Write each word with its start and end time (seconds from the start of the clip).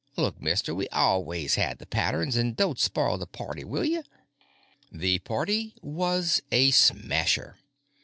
Look, 0.17 0.41
mister, 0.41 0.73
we 0.73 0.87
always 0.89 1.53
had 1.53 1.77
the 1.77 1.85
patterns, 1.85 2.35
an' 2.35 2.53
don't 2.53 2.79
spoil 2.79 3.19
the 3.19 3.27
party, 3.27 3.63
will 3.63 3.85
ya? 3.85 4.01
The 4.91 5.19
party 5.19 5.75
was 5.79 6.41
a 6.51 6.71
smasher. 6.71 7.57